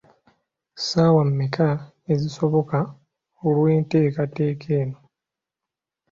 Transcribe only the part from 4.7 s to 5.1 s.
eno?